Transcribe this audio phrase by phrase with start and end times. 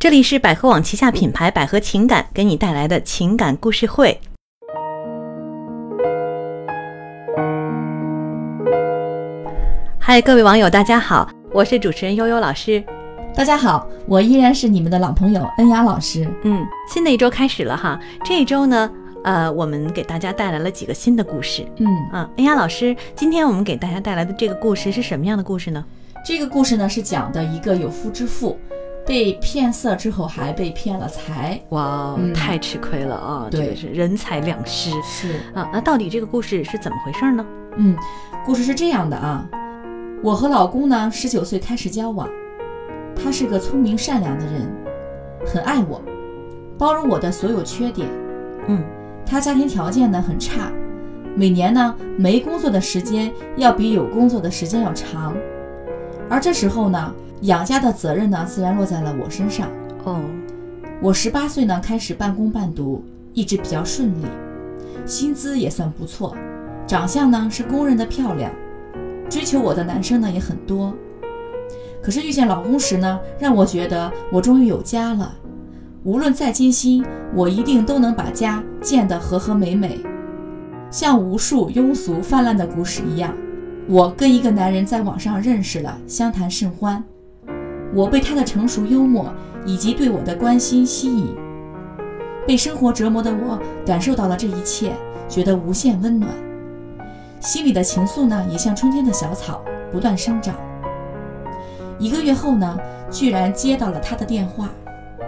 [0.00, 4.18] 这里是百合网旗下品牌百合情感给你带来的情感故事会。
[9.98, 12.82] 嗨，各位网友，大家好，我是主持人悠悠老师。
[13.34, 16.26] 大家好，我依然是你们的老朋友恩雅老师。
[16.44, 18.90] 嗯，新的一周开始了哈，这一周呢，
[19.22, 21.62] 呃，我们给大家带来了几个新的故事。
[21.76, 25.84] 嗯，嗯，恩雅老师，今天我们给大家带来的这个故事是什么样的故事呢？
[26.24, 28.58] 这个故事呢是讲的一个有夫之妇
[29.10, 31.60] 被骗色之后还被骗了财。
[31.70, 33.48] 哇，嗯太吃亏了啊！
[33.50, 35.68] 这对个是人财两失是，啊。
[35.72, 37.44] 那到底这个故事是怎么回事呢？
[37.76, 37.96] 嗯，
[38.46, 39.44] 故事是这样的啊，
[40.22, 42.28] 我和老公呢十九岁开始交往，
[43.16, 44.72] 他是个聪明善良的人，
[45.44, 46.00] 很爱我，
[46.78, 48.06] 包容我的所有缺点。
[48.68, 48.80] 嗯
[49.26, 50.70] 他家庭条件呢很差，
[51.34, 55.34] 每年呢没工作的时间要比有工作的时间要长，
[56.30, 57.12] 而这时候呢
[57.42, 59.68] 养家的责任呢自然落在了我身上。
[60.04, 60.20] 哦，
[61.02, 64.24] 我十八岁呢开始半工半读，一直比较顺利，
[65.04, 66.34] 薪资也算不错，
[66.86, 68.50] 长相呢是公认的漂亮，
[69.28, 70.94] 追求我的男生呢也很多。
[72.02, 75.34] 可是遇见老公时呢，让我觉得我终于有家了，
[76.04, 80.00] 无论再艰辛，我一定都能把家建得和和美美。
[80.90, 83.34] 像无数庸俗泛滥的故事一样，
[83.90, 87.02] 我跟一个男人在网上认识了，相谈甚欢。
[87.92, 89.34] 我被他的成熟幽默
[89.66, 91.34] 以及对我的关心吸引，
[92.46, 94.92] 被生活折磨的我感受到了这一切，
[95.28, 96.30] 觉得无限温暖，
[97.40, 100.54] 心里的情愫呢也像春天的小草不断生长。
[101.98, 102.78] 一个月后呢，
[103.10, 104.68] 居然接到了他的电话，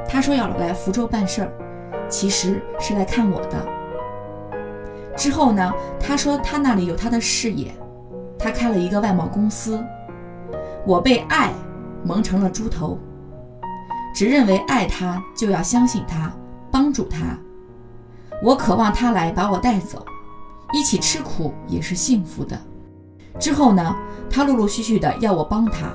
[0.08, 1.52] 他说要来福州办事儿，
[2.08, 3.66] 其实是来看我的。
[5.16, 7.74] 之后呢，他说他那里有他的事业，
[8.42, 9.80] 他开了一个外贸公司，
[10.84, 11.52] 我被爱
[12.04, 12.98] 蒙成了猪头，
[14.12, 16.32] 只认为爱他就要相信他，
[16.68, 17.38] 帮助他。
[18.42, 20.04] 我渴望他来把我带走，
[20.74, 22.60] 一起吃苦也是幸福的。
[23.38, 23.94] 之后呢，
[24.28, 25.92] 他陆陆续续的要我帮他，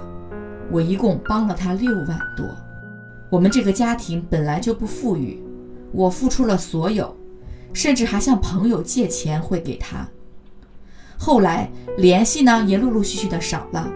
[0.72, 2.46] 我一共帮了他六万多。
[3.30, 5.44] 我们这个家庭本来就不富裕，
[5.92, 7.14] 我付出了所有，
[7.74, 10.08] 甚至还向朋友借钱汇给他。
[11.18, 13.92] 后来联系呢也陆陆续续的少了，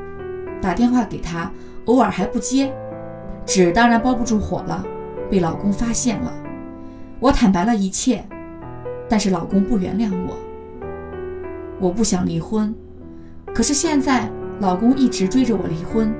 [0.62, 1.52] 打电话给他，
[1.86, 2.74] 偶尔还不接，
[3.46, 4.84] 纸当然包不住火了，
[5.30, 6.34] 被老公发现了。
[7.20, 8.24] 我坦白了一切，
[9.08, 10.36] 但是老公不原谅我。
[11.80, 12.74] 我不想离婚，
[13.54, 14.30] 可是现在
[14.60, 16.14] 老公一直追着我离婚，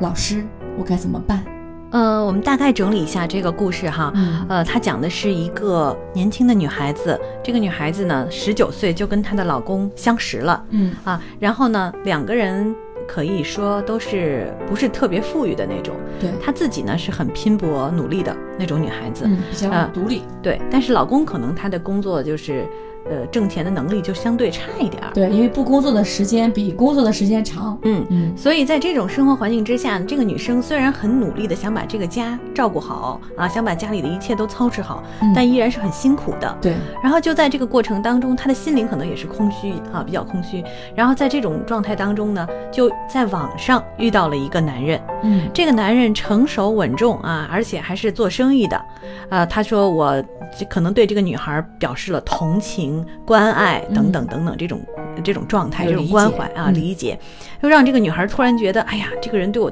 [0.00, 0.46] 老师，
[0.78, 1.44] 我该怎么办？
[1.90, 4.12] 呃，我们大概整理一下这个故事哈。
[4.14, 4.44] 嗯。
[4.48, 10.64] 呃，它讲的是一个年轻的女孩子，这个女孩子呢，十九岁就跟她的老公相识了。
[10.70, 10.92] 嗯。
[11.04, 12.74] 啊，然后呢，两个人
[13.06, 22.66] 可以说都是不是特别富裕的那种，对，她自己呢是很拼搏努力的那种女孩子，嗯，比较呃独立，对，但是老公可能他的工作就是，
[23.10, 27.78] 呃，挣钱的能力就相对差一点儿，对，因为不工作的时间比工作的时间长。
[27.82, 28.04] 嗯。
[28.10, 36.58] 嗯所以在这种生活环境之下，这个女生虽然很努力的想把这个家照顾好啊，想把家里的一切都操持好，嗯但依然是很辛苦的。
[36.60, 40.62] 对，然后就在这个过程当中，她的心灵可能也是空虚啊，比较空虚。
[40.94, 48.80] 然后在这种状态当中呢，就在网上遇到了一个男人，嗯这个男人成熟稳重啊，而且还是做生意的，
[49.28, 50.22] 啊，他说我
[50.58, 54.80] 这可能对这个女孩表示了同情、关爱等等等等这种、
[55.24, 57.18] 这种状态、这种关怀啊、嗯理解，
[57.62, 59.70] 又让这个女孩突然觉得，哎呀，这个人对我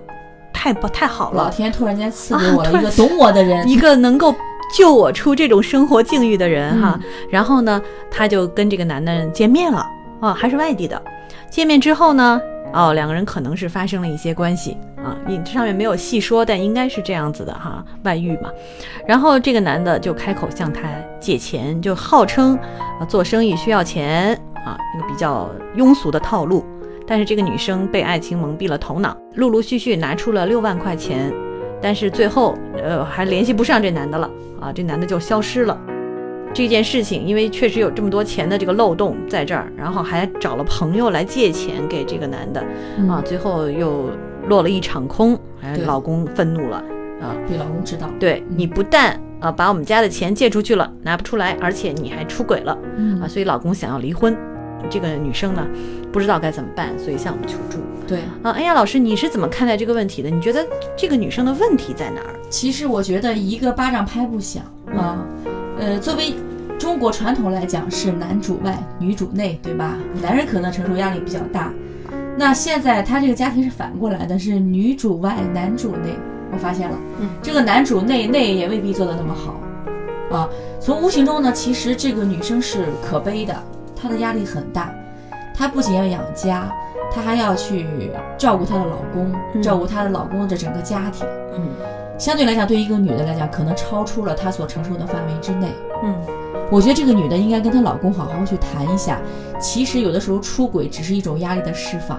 [0.53, 3.66] 太不太好了，老天突然间赐给我了一个懂我的人。
[3.69, 4.34] 一个能够
[4.76, 6.98] 救我出这种生活境遇的人哈。
[7.00, 9.86] 嗯然后呢，他就跟这个男的见面了
[10.20, 11.00] 啊，还是外地的。
[11.48, 12.41] 见面之后呢，
[12.76, 18.50] 哦，两个人可能是发生了一些关系啊，你上面没有细说，但应该是这样子的哈，外遇嘛。
[19.09, 20.82] 然后这个男的就开口向她
[21.19, 22.54] 借钱，就号称
[23.00, 26.62] 啊做生意需要钱啊，一个比较庸俗的套路。
[27.06, 31.32] 但是这个女生被爱情蒙蔽了头脑，陆陆续续拿出了六万块钱，
[31.81, 34.30] 但是最后呃还联系不上这男的了
[34.60, 35.78] 啊，这男的就消失了。
[36.56, 42.64] 这件事情，因为确实有这么多钱的这个漏洞在这儿，然后还找了朋友来借钱给这个男的
[42.97, 44.08] 嗯啊，最后又
[44.48, 46.78] 落了一场空，哎，对老公愤怒了
[47.20, 48.08] 啊，被老公知道。
[48.18, 54.34] 对嗯你不但啊把我们家的钱借出去了，拿不出来，而且你还出轨了嗯啊，所以老公想要离婚。
[54.88, 55.66] 这个女生呢，
[56.10, 58.53] 不知道该怎么办，所以向我们求助对，啊。
[58.53, 60.30] 哎呀，老师，你是怎么看待这个问题的？
[60.30, 60.64] 你觉得
[60.97, 62.34] 这个女生的问题在哪儿？
[62.48, 64.62] 其实我觉得一个巴掌拍不响
[64.97, 65.18] 啊。
[65.78, 66.34] 呃，作为
[66.78, 69.97] 中国传统来讲是男主外女主内，对吧？
[70.23, 71.73] 男人可能承受压力比较大。
[72.37, 76.19] 那现在他这个家庭是反过来的，是女主外男主内。
[76.53, 79.61] 我发现了，嗯，这个男主内内也未必做得那么好，
[80.37, 80.49] 啊，
[80.81, 83.55] 从无形中呢，其实这个女生是可悲的，
[83.97, 84.95] 她的压力很大，
[85.53, 86.71] 她不仅要养家，
[87.13, 91.27] 她还要去照顾她的老公，嗯照顾她的老公的整个家庭。
[91.59, 91.69] 嗯
[92.18, 95.68] 相对来讲，对于一个女的来讲，可能超出了她所承受的范围之内。
[96.03, 96.15] 嗯
[96.68, 99.21] 我觉得这个女的应该跟她老公好好去谈一下。
[99.60, 102.18] 其实有的时候出轨只是一种压力的释放，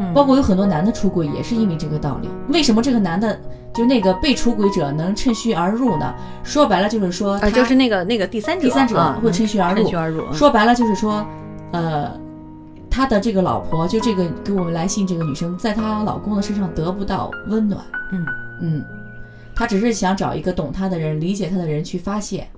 [0.00, 2.28] 嗯，包括有很多男的出轨也是因为这个道理。
[2.48, 3.38] 为什么这个男的
[3.72, 6.12] 就那个被出轨者能趁虚而入呢？
[6.42, 11.24] 说白了就是说，啊，就是那个那个第三者，第三者啊会趁虚而入趁虚而入，嗯说白了就是说，
[11.70, 12.10] 呃，
[12.90, 17.80] 他的这个老婆就这个给我们来信这个女生，在她老公的身上得不到温暖，
[18.10, 18.26] 嗯
[18.60, 18.84] 嗯，
[19.54, 22.48] 他只是想找一个懂他的人、理解他的人去发泄。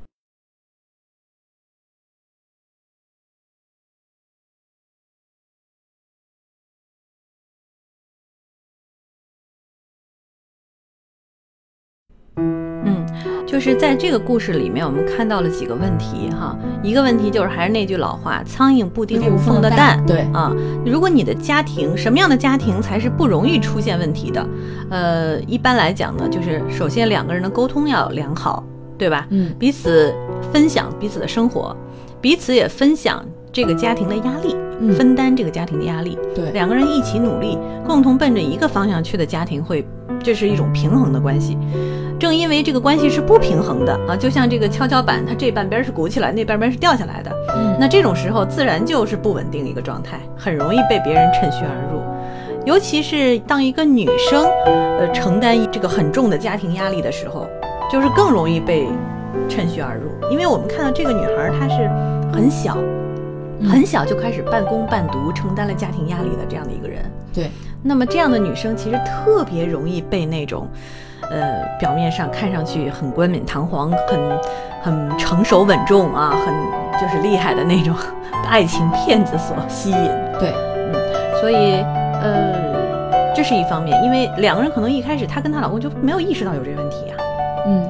[13.54, 16.58] 就是在这个故事里面，我们看到了几个问题哈。
[16.82, 20.04] 一个问题就是还是那句老话，苍蝇不叮无缝的蛋。
[20.04, 20.52] 对，啊，
[20.84, 24.44] 如果你的家庭什么样的家庭才是不容易出现问题的？
[24.90, 28.64] 呃，一般来讲呢，就是首先两个人的沟通要良好，
[28.98, 29.28] 对吧？
[29.30, 30.12] 嗯彼此
[30.52, 31.76] 分享彼此的生活，
[32.20, 36.18] 彼此也分享这个家庭的压力，嗯，分担这个家庭的压力。
[36.34, 37.56] 对，两个人一起努力，
[37.86, 39.86] 共同奔着一个方向去的家庭会，
[40.24, 41.58] 这是一种平衡的关系。
[42.18, 52.00] 正因为这个关系是不平衡的啊，就像这个跷跷板，它这半边是鼓起来，那半边是掉下来的，嗯那这种时候自然就是不稳定的一个状态，很容易被别人趁虚而入。
[52.64, 57.46] 尤其是当一个女生，呃，承担这个很重的家庭压力的时候，
[57.92, 58.86] 就是更容易被
[59.46, 60.08] 趁虚而入。
[60.30, 61.90] 因为我们看到这个女孩，她是
[62.32, 63.03] 很小，嗯
[63.62, 67.02] 很小就开始半工半读，承担了家庭压力的这样的一个人。
[67.32, 67.50] 对，
[67.82, 70.68] 那么这样的女生其实特别容易被那种，
[71.30, 74.20] 呃，表面上看上去很冠冕堂皇、很
[74.82, 76.54] 很成熟稳重啊，很
[77.00, 77.94] 就是厉害的那种
[78.48, 80.10] 爱情骗子所吸引。
[80.38, 80.94] 对，嗯
[81.40, 81.82] 所以，
[82.22, 87.16] 呃，这是一方面，因为两个人可能一开始她跟她老公就没有意识到有这个问题啊。
[87.66, 87.86] 嗯，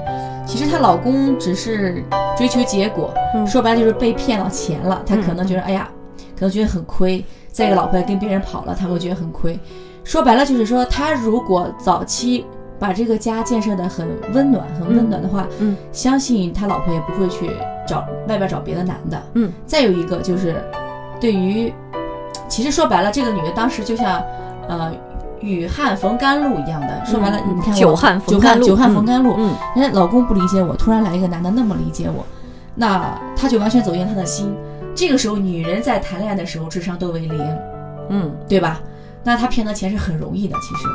[0.46, 2.02] 其实她老公只是
[2.36, 5.88] 追求结果，嗯说白了就是被骗了钱了，他可能嗯觉得、哎呀，
[6.36, 7.25] 可能觉得很亏。
[7.50, 9.58] 再一个，老婆也跟别人跑了，他会觉得很亏。
[10.02, 12.44] 说白了就是说，他如果早期
[12.78, 17.48] 把这个家建设的很温暖、很温暖的话，嗯相信他老婆也不会去
[17.86, 19.22] 找外边找别的男的。
[19.34, 20.56] 嗯，再有一个就是，
[21.20, 21.72] 对于，
[22.48, 24.20] 其实说白了，这个女的当时就像，
[24.69, 24.92] 呃，
[25.44, 27.05] 雨汉逢甘露一样的。
[27.05, 29.35] 说白了，嗯你看久旱逢甘露久旱久旱逢甘露。
[29.37, 32.25] 嗯人家老公不理解我，突然来一个男的那么理解我，
[32.75, 34.55] 那他就完全走进他的心。
[34.94, 37.56] 这个时候，女人在谈恋爱的时候智商都为零，
[38.08, 38.81] 嗯，对吧？
[39.23, 40.88] 那他骗他钱是很容易的，其实。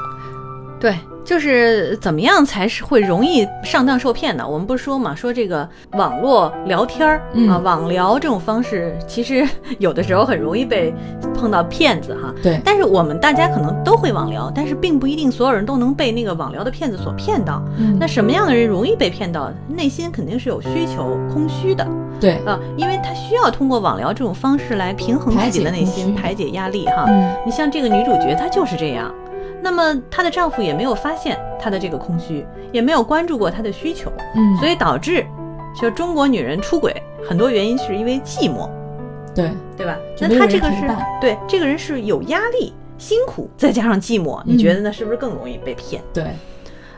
[0.79, 0.95] 对，
[1.25, 4.47] 就是怎么样才是会容易上当受骗呢？
[4.47, 9.45] 我们不是说嘛，说这个网络聊天儿、嗯啊，网聊这种方式，其实
[9.79, 10.93] 有的时候很容易被
[11.35, 12.33] 碰到骗子哈。
[12.41, 17.61] 对，但是我们大家可能都会网聊，但是并不一定所有人都能被那个网聊的骗子所骗到。
[17.77, 19.51] 嗯那什么样的人容易被骗到？
[19.67, 21.85] 内心肯定是有需求、空虚的
[22.19, 27.05] 对，啊，因为他需要通过网聊这种方式来平衡自己的内心，排排解压力哈。
[27.07, 29.13] 嗯你像这个女主角，她就是这样。
[29.61, 35.25] 那么她的丈夫也没有发现她的这个空虚，也没有关注过她的需求，嗯，所以导致，
[35.79, 36.95] 就中国女人出轨
[37.27, 38.69] 很多原因是因为寂寞，
[39.35, 39.97] 对，对吧？
[40.19, 40.87] 那她这个是
[41.21, 44.57] 对这个人是有压力、辛苦，再加上寂寞，你嗯。
[44.57, 46.01] 觉得那是不是更容易被骗？
[46.13, 46.25] 对，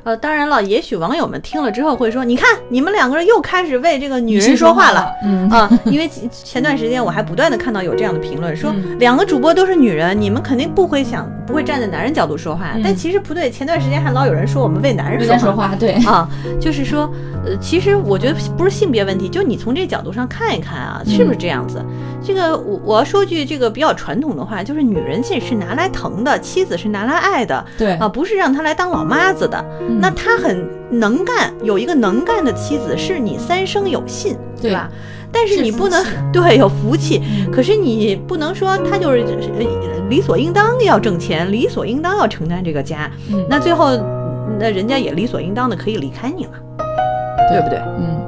[0.04, 15.40] 呃，当然了，也许网友们听了之后会说：“你看，你们两个人又开始为这个女人说话了。”嗯啊，因为前前段时间我还不断的看到有这样的评论，说嗯两个主播都是女人，你们肯定不会想不会站在男人角度说话，嗯但其实不对，前段时间还老有人说我们为男人说话。
[15.40, 16.28] 说话，对，啊，
[16.60, 17.08] 就是说，
[17.44, 21.84] 呃，其实我觉得不是性别问题，就你从这个角度上看一看啊，是嗯不是这样子？
[22.24, 29.64] 这个我我要说句这个比较传统的话，就是女人这是拿来疼的，妻子是拿来爱的对啊，不是让她来当老妈子的。
[29.82, 34.90] 嗯那她很能干，有一个能干的妻子，是你三生有幸，对对吧？
[35.32, 43.98] 但是是你不能对有福气，嗯可是你不能说她就是呃理所应当要挣钱，理所应当要承担这个家，嗯那最后
[44.60, 46.52] 那人家也理所应当的可以离开你了，
[47.52, 47.78] 对不对？
[47.98, 48.22] 嗯，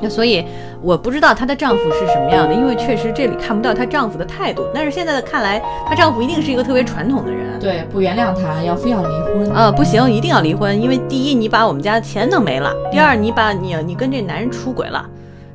[0.00, 0.44] 那所以
[0.82, 4.62] 我不知道她的丈夫是什么样的，因为确实这里看不到她丈夫的态度。
[4.74, 7.58] 但是现在的看来，她丈夫一定是一个特别传统的人。
[7.58, 15.04] 对，不原谅她，要非要离婚，呃，不行，一定要离婚，因为第一，你把我们家的钱弄没了；第二，你把你你跟这男人出轨了，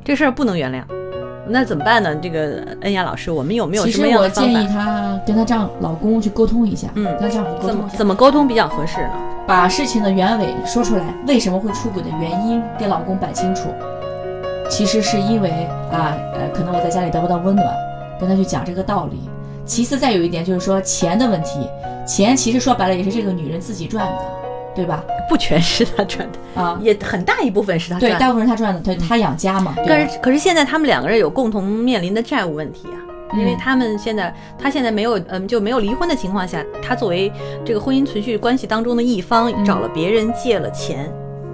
[0.04, 0.82] 这事儿不能原谅。
[1.52, 2.14] 那怎么办呢？
[2.16, 4.66] 这个恩雅老师，我们有没有什么样我建议？
[4.68, 7.98] 她跟她丈老公去沟通一下，嗯跟她丈夫沟怎么通。
[7.98, 9.10] 怎么沟通比较合适呢？
[9.46, 13.68] 把事情的原委说出来，为什么会出轨的原因给老公摆清楚。
[14.70, 15.50] 其实是因为
[15.92, 17.66] 啊，呃，可能我在家里得不到温暖，
[18.18, 19.20] 跟他去讲这个道理。
[19.66, 21.68] 其次，再有一点就是说钱的问题，
[22.06, 24.22] 钱其实说白了也是这个女人自己赚的，
[24.74, 25.02] 对吧？
[25.28, 28.18] 不全是他赚的，啊，也很大一部分是他，赚的。
[28.18, 29.74] 大部分是他赚的，对，他养家嘛。
[29.76, 32.98] 对吧可是可是现在他们两个人有共同面临的债务问题啊。
[33.34, 37.32] 因为嗯他们现在，他现在没有，嗯，就没有离婚的情况下，他作为
[37.64, 41.10] 这个婚姻存续关系当中的一方，嗯找了别人借了钱，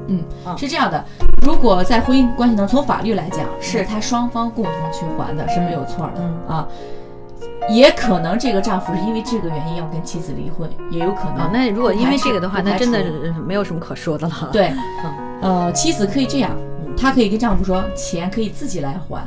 [0.09, 1.05] 嗯啊，是这样的，
[1.41, 6.69] 如果在婚姻关系当中，从法律来讲，是他双方共同去还的，是没有错的、嗯啊。
[7.69, 11.37] 也可能这个丈夫是因为这个原因要跟妻子离婚，也有可能。
[11.37, 14.73] 啊，那如果因为这个的话，那真的是没有什么可说的了。，对，
[15.05, 16.51] 嗯呃，妻子可以这样
[16.85, 19.23] 嗯，她可以跟丈夫说，钱可以自己来还，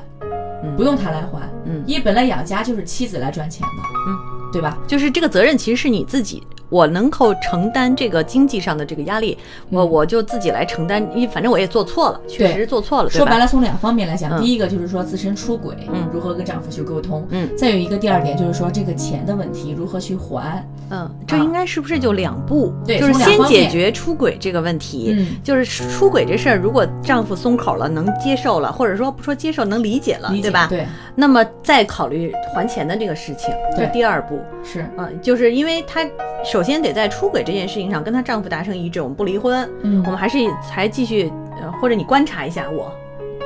[0.63, 4.77] 嗯不用他来还，嗯，因为本来养家就是妻子来赚钱的，嗯，对吧？
[4.87, 9.37] 就是这个责任其实是你自己，我能够承担这个经济上的这个压力，
[9.69, 9.91] 我嗯。
[9.91, 14.41] 我就自己来承担，因为反正我也做错了，确实做错了，说白了，从两方面来讲，嗯。
[14.41, 16.07] 第一个就是说自身出轨，嗯。
[16.13, 17.49] 如何跟丈夫去沟通，嗯。
[17.57, 22.73] 再有一个第二点就是说这个钱的问题如何去还，嗯，这应该是不是就两步？
[22.87, 25.13] 对就是先解决出轨这个问题。
[25.13, 25.27] 嗯。
[25.43, 30.67] 就是出轨这事儿，如果丈夫松口了，能接受了，或者说不说接受，能理解了，解对吧？
[30.69, 34.39] 对，那么再考虑还钱的这个事情，这第二步。
[34.63, 36.07] 是，嗯、就是因为他
[36.45, 40.03] 首先得在出轨这件事情上跟她丈夫达成一致，我们不离婚，嗯。
[40.05, 40.37] 我们还是
[40.69, 42.91] 还继续，呃，或者你观察一下我，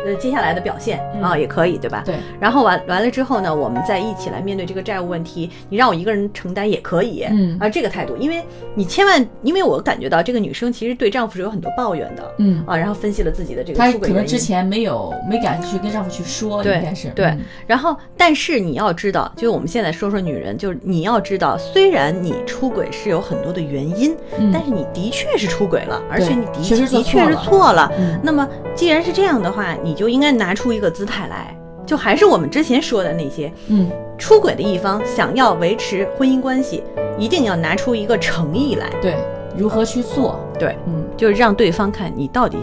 [0.05, 2.03] 呃，接下来的表现啊、嗯也可以，对吧？
[2.05, 5.49] 对，然后完完了之后呢，我们再一起来面对这个债务问题。
[5.69, 7.57] 你让我一个人承担也可以，嗯。
[7.59, 8.43] 啊，这个态度，因为
[8.75, 17.25] 你千万，因为我感觉到这个女生其实对丈夫是有很多抱怨的，嗯，啊，然后分析了自己的这个出轨原因可能之前没有没敢去跟丈夫去说，对应该是对。
[17.25, 17.39] 嗯。
[17.65, 24.51] 然后，但是你要知道，就我们现在说说女人，就是你要知道，虽然你出轨是有很多的原因，嗯。
[24.53, 27.91] 但是你的确是出轨了，而且你的确实做的确是错了。
[28.21, 33.89] 那么既然是这样的话，你就应该拿出一个姿态来，就还是我们之前说的那些，嗯。
[34.17, 36.81] 出轨的一方想要维持婚姻关系，
[37.17, 39.17] 一定要拿出一个诚意来，对，
[39.57, 41.03] 如何去做，对，嗯。
[41.17, 42.57] 就是让对方看你到底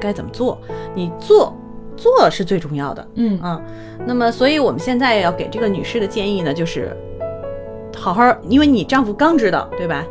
[0.00, 0.58] 该怎么做，
[0.94, 1.56] 你做
[1.96, 3.08] 做是最重要的。
[3.14, 3.38] 嗯。
[3.42, 3.62] 嗯，
[4.04, 6.96] 那么所以我们现在要给这个女士的建议呢，就是
[7.96, 10.04] 好好，因为你丈夫刚知道，对吧？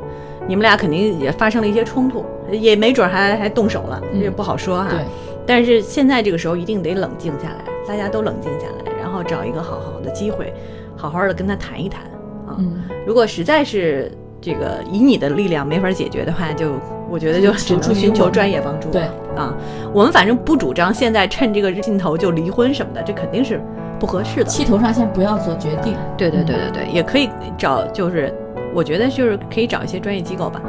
[0.48, 4.22] 你们俩肯定也发生了一些冲突，也没准还还动手了，嗯。
[4.24, 4.88] 这不好说哈。
[4.90, 5.00] 对，
[5.46, 10.54] 但是现在这个时候一定得冷静下来，大家都冷静下来，然后找一个好好的机会，
[10.96, 12.04] 好好的跟他谈一谈
[12.48, 12.56] 啊。
[12.58, 14.12] 嗯如果实在是
[14.42, 16.72] 这个以你的力量没法解决的话，就
[17.10, 18.90] 我觉得就只能寻求专业帮助。
[18.90, 19.04] 对，
[19.36, 19.56] 啊，
[19.94, 23.62] 我们反正不主张现在趁这个劲头就离婚什么的，这肯定是
[24.00, 24.50] 不合适的。
[24.50, 28.34] 气头上先不要做决定，对对对对对，也可以找，就是
[28.74, 30.62] 我觉得就是可以找一些专业机构吧。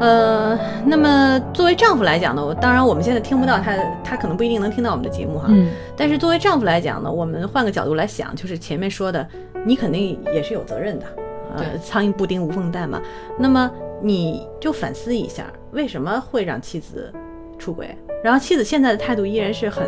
[0.00, 5.46] 呃，那么作为丈夫来讲呢，我当然我们现在听不到他，他可能不一定能听到我们的节目哈。
[5.50, 9.26] 嗯但是作为丈夫来讲呢，我们换个角度来想，就是前面说的，
[9.66, 11.06] 你肯定也是有责任的，
[11.54, 12.98] 呃对，苍蝇不叮无缝蛋嘛。
[13.38, 13.70] 那么
[14.02, 17.12] 你就反思一下，为什么会让妻子
[17.58, 17.94] 出轨？
[18.24, 19.86] 然后妻子现在的态度依然是很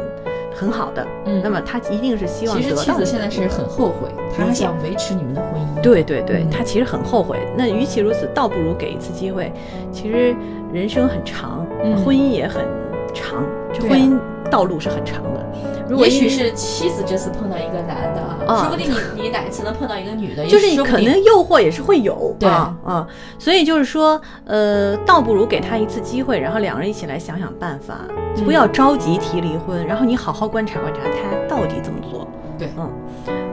[0.55, 5.52] 很好的，嗯那么他一定是希望其实妻得到你的子现在是很后悔，他还想维持你们的婚姻，
[5.83, 7.39] 对对对他，其实很后悔。
[7.57, 9.53] 那与其如此，倒不如给一次机会。
[9.91, 10.35] 其实
[10.73, 12.65] 人生很长，嗯婚姻也很
[13.13, 14.17] 长，这婚姻
[14.51, 15.43] 道路是很长的。
[15.89, 23.07] 如果也许是妻子这次碰到一个男的说不定你你哪一次能碰到一个女的， 就是你可能诱惑也是会有，对啊啊，
[23.39, 27.99] 所以就是说，呃，倒不如给他一次机会，然后两人一起来想想办法，
[28.37, 32.27] 嗯不要着急提离婚，然后你好好观察观察他到底怎么做。
[32.63, 32.71] 对。
[32.79, 32.91] 嗯，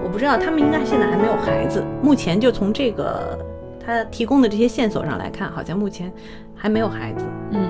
[0.03, 3.37] 我不知道他们应该现在还没有孩子，目前就从这个
[3.83, 6.11] 他提供的这些线索上来看，好像目前
[6.55, 7.25] 还没有孩子。
[7.51, 7.67] 嗯，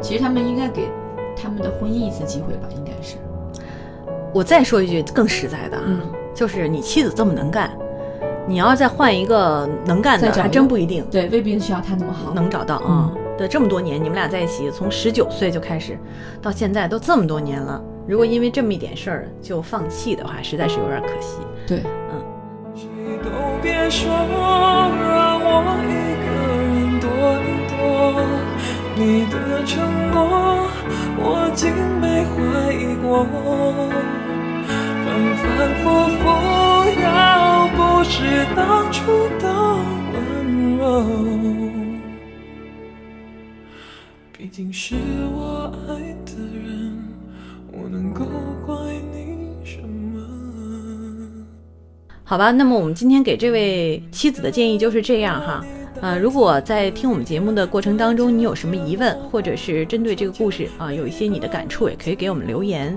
[0.00, 0.88] 其实他们应该给
[1.36, 3.16] 他们的婚姻一次机会吧，应该是，
[4.32, 6.00] 我再说一句更实在的啊，嗯。
[6.32, 7.70] 就是你妻子这么能干，
[8.46, 11.04] 你要再换一个能干的，还真不一定。
[11.10, 12.76] 对，未必需要他那么好，能找到。
[12.76, 13.16] 啊嗯。
[13.36, 15.98] 对，这么多年，你们俩在一起，从十九岁就开始，
[16.40, 17.82] 到现在都这么多年了。
[18.10, 21.36] 如果因为这么一点事儿就放弃的话，实在是有点可惜。
[21.64, 22.20] 对，嗯
[22.74, 22.88] 谁
[23.22, 23.30] 都
[23.62, 27.06] 别说，让我一个人躲
[27.46, 27.78] 一躲。
[28.96, 29.78] 你的承
[30.10, 30.66] 诺，
[31.18, 32.34] 我竟没怀
[32.72, 33.22] 疑过。
[35.06, 35.46] 反反
[35.78, 35.86] 复
[36.18, 36.26] 复，
[37.00, 37.06] 要
[37.76, 38.98] 不是当初
[39.38, 39.44] 的
[40.12, 40.18] 温
[40.78, 40.82] 柔，
[44.36, 44.96] 毕竟是
[45.32, 45.94] 我爱
[46.26, 47.09] 的人，
[47.72, 48.24] 我能够
[48.66, 48.74] 怪
[49.12, 50.20] 你什么？
[52.24, 55.64] 好吧，那么我们今天给这位妻子的建议就是这样哈。
[56.00, 62.96] 呃，如果在听我们节目的过程当中，你有什么疑问，或者是针对这个故事啊、有一些你的感触，也可以给我们留言。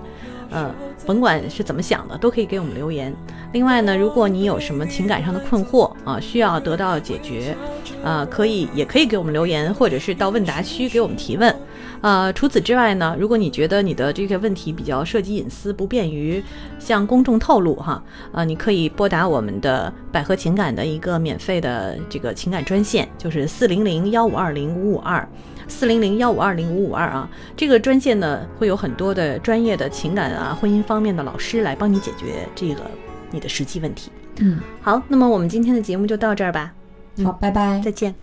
[0.53, 0.73] 呃，
[1.05, 3.13] 甭管是怎么想的，都可以给我们留言。
[3.51, 7.55] 另外呢，如果你有什么情感上的困惑啊、需要得到解决，
[8.03, 11.55] 呃，可以也可以给我们留言，或者是到问答区给我们提问。
[12.01, 16.43] 呃，除此之外呢，如果你觉得你的这个问题比较涉及隐私，不便于
[16.79, 25.27] 向公众透露哈，呃，你可以拨打我们的百合情感的一个免费的这个情感专线，就是四零零幺五二零五五二。
[25.67, 32.81] 四零零幺五二零五五二啊，这个专线呢会有很多的专业的情感啊、婚姻方面的老师来帮你解决这个
[33.31, 34.11] 你的实际问题。
[34.37, 36.73] 嗯，好，那么我们今天的节目就到这儿吧，
[37.23, 37.79] 好，拜拜。
[37.83, 38.13] 再见。